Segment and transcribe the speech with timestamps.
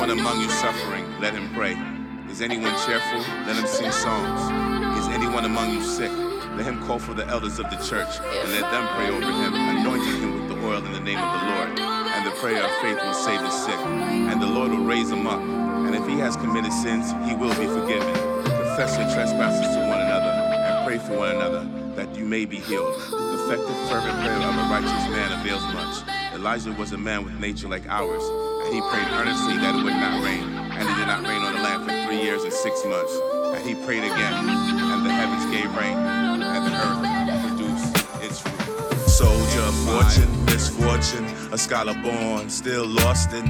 [0.00, 1.76] anyone among you suffering, let him pray.
[2.30, 3.20] Is anyone cheerful?
[3.44, 4.40] Let him sing songs.
[4.98, 6.10] Is anyone among you sick?
[6.56, 9.52] Let him call for the elders of the church and let them pray over him,
[9.52, 11.80] anointing him with the oil in the name of the Lord.
[11.80, 15.26] And the prayer of faith will save the sick, and the Lord will raise him
[15.26, 15.40] up.
[15.40, 18.14] And if he has committed sins, he will be forgiven.
[18.44, 20.32] Confess your trespasses to one another
[20.64, 22.94] and pray for one another that you may be healed.
[23.10, 26.08] The effective, fervent prayer of a righteous man avails much.
[26.32, 28.22] Elijah was a man with nature like ours,
[28.70, 30.44] he prayed earnestly that it would not rain.
[30.70, 33.12] And it did not rain on the land for three years and six months.
[33.54, 37.02] And he prayed again, and the heavens gave rain, and the earth
[37.48, 39.08] produced its fruit.
[39.08, 43.44] Soldier fortune, misfortune, a scholar born, still lost in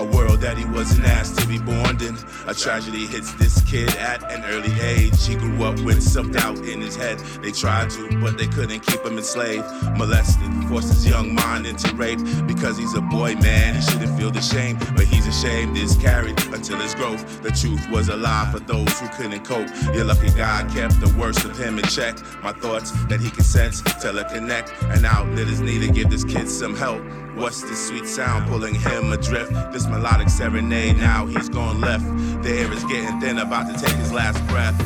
[0.00, 2.16] a world that he wasn't asked to be born in.
[2.46, 5.26] A tragedy hits this kid at an early age.
[5.26, 7.18] He grew up with self doubt in his head.
[7.42, 9.64] They tried to, but they couldn't keep him enslaved.
[9.98, 12.18] Molested, forced his young mind into rape.
[12.46, 14.78] Because he's a boy, man, he shouldn't feel the shame.
[14.96, 17.42] But he's ashamed, is carried until his growth.
[17.42, 19.68] The truth was a lie for those who couldn't cope.
[19.94, 22.16] You're lucky God kept the worst of him in check.
[22.42, 25.94] My thoughts that he can sense, teleconnect, and outlet is needed.
[25.94, 27.02] Give this kid some help.
[27.40, 29.52] What's this sweet sound pulling him adrift?
[29.72, 32.04] This melodic serenade, now he's gone left.
[32.42, 34.76] The air is getting thin, about to take his last breath.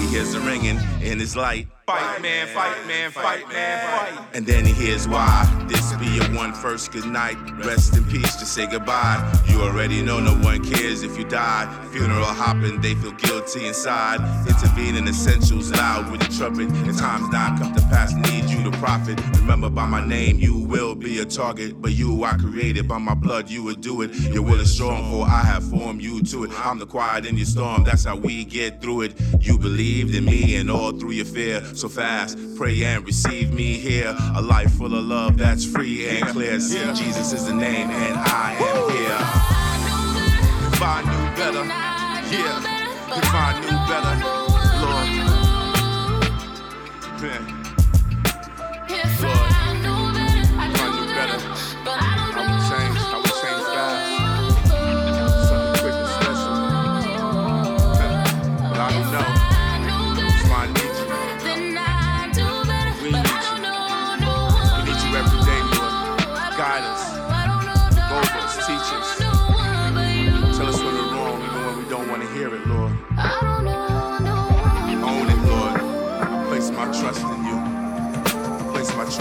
[0.00, 1.68] He hears the ringing in his light.
[1.88, 4.26] Fight, man, fight, man, fight, man, fight.
[4.34, 5.46] And then he hears why.
[5.70, 7.36] This be your one first good night.
[7.64, 9.18] Rest in peace, just say goodbye.
[9.48, 11.66] You already know no one cares if you die.
[11.92, 14.20] Funeral hopping, they feel guilty inside.
[14.46, 16.68] Intervening essentials loud with the trumpet.
[16.68, 19.18] And times not come to pass, need you to profit.
[19.38, 21.80] Remember by my name, you will be a target.
[21.80, 24.14] But you I created by my blood, you would do it.
[24.14, 26.50] Your will is strong, for I have formed you to it.
[26.54, 29.20] I'm the quiet in your storm, that's how we get through it.
[29.40, 31.62] You believed in me and all through your fear.
[31.78, 34.12] So fast, pray and receive me here.
[34.34, 36.58] A life full of love that's free and clear.
[36.58, 39.20] See, Jesus is the name, and I am here.
[40.72, 41.64] If I knew better,
[42.34, 43.16] yeah.
[43.16, 43.77] If I knew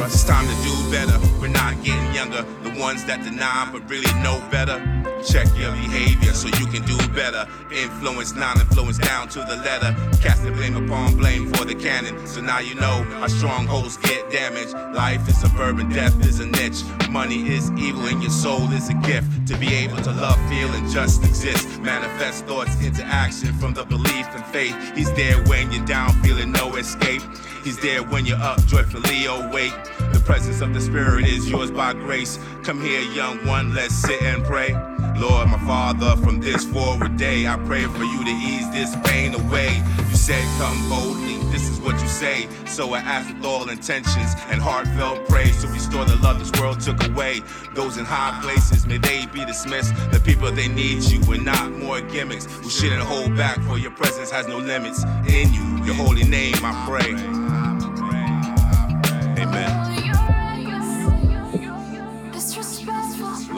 [0.10, 1.20] It's time to do better.
[1.38, 2.44] We're not getting younger.
[2.64, 4.78] The ones that deny but really know better.
[5.26, 7.48] Check your behavior so you can do better.
[7.72, 9.96] Influence, non-influence down to the letter.
[10.22, 12.26] Cast the blame upon blame for the cannon.
[12.28, 14.74] So now you know our strongholds get damaged.
[14.96, 16.84] Life is suburban, death is a niche.
[17.10, 19.48] Money is evil and your soul is a gift.
[19.48, 21.80] To be able to love, feel, and just exist.
[21.82, 24.76] Manifest thoughts into action from the belief and faith.
[24.96, 27.22] He's there when you're down, feeling no escape.
[27.64, 29.74] He's there when you're up, joyfully awake.
[30.14, 32.40] The presence of the Spirit is yours by grace.
[32.64, 34.74] Come here, young one, let's sit and pray.
[35.20, 39.34] Lord, my Father, from this forward day, I pray for you to ease this pain
[39.34, 39.82] away.
[40.10, 42.48] You said, Come boldly, this is what you say.
[42.66, 46.80] So I ask with all intentions and heartfelt praise to restore the love this world
[46.82, 47.42] took away.
[47.74, 49.96] Those in high places, may they be dismissed.
[50.12, 52.46] The people, they need you and not more gimmicks.
[52.46, 55.04] Who shouldn't hold back, for your presence has no limits.
[55.28, 57.47] In you, your holy name, I pray.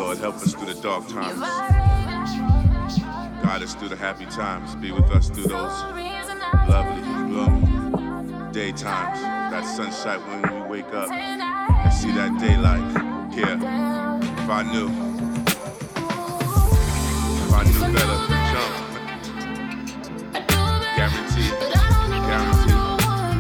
[0.10, 1.40] Lord, help us through the dark times.
[3.44, 4.74] Guide us through the happy times.
[4.78, 5.84] Be with us through those
[6.68, 7.62] lovely, gloomy
[8.52, 9.22] daytimes.
[9.52, 12.82] That sunshine when we wake up and see that daylight.
[13.38, 14.90] Yeah, if I knew,
[17.46, 18.18] if I knew better,
[18.50, 18.74] jump.
[20.98, 21.54] Guaranteed,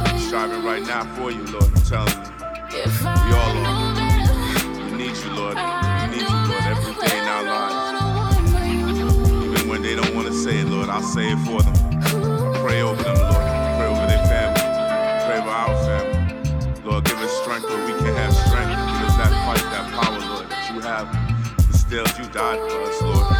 [0.05, 0.21] guaranteed.
[0.21, 1.63] Striving right now for you, Lord.
[1.63, 2.13] I'm telling
[2.69, 2.83] you,
[3.25, 4.85] we all need you.
[4.85, 5.57] We need you, Lord,
[10.99, 11.75] I'll say it for them.
[12.61, 13.33] Pray over them, Lord.
[13.33, 14.59] Pray over their family.
[15.25, 16.83] Pray over our family.
[16.83, 18.67] Lord, give us strength where we can have strength.
[18.67, 21.07] Give us that fight, that power, Lord, that you have
[21.69, 22.11] instilled.
[22.17, 23.38] You died for us, Lord.